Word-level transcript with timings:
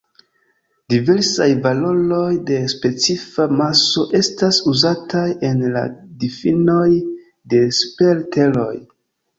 Diversaj 0.93 1.47
valoroj 1.65 2.31
de 2.47 2.57
specifa 2.73 3.47
maso 3.61 4.07
estas 4.23 4.63
uzataj 4.75 5.27
en 5.51 5.65
la 5.77 5.85
difinoj 6.27 6.91
de 7.55 7.67
super-Teroj. 7.85 8.71